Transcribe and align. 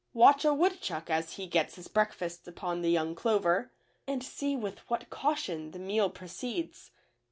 Watch 0.15 0.43
a 0.45 0.51
woodchuck 0.51 1.11
as 1.11 1.33
he 1.33 1.45
gets 1.45 1.75
his 1.75 1.87
breakfast 1.87 2.47
upon 2.47 2.81
the 2.81 2.89
young 2.89 3.13
clover, 3.13 3.71
and 4.07 4.23
see 4.23 4.55
with 4.55 4.79
what 4.89 5.11
caution 5.11 5.69
the 5.69 5.77
meal 5.77 6.09
proceeds. 6.09 6.89